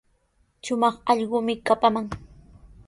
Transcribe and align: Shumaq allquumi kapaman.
Shumaq 0.65 0.95
allquumi 1.11 1.53
kapaman. 1.67 2.05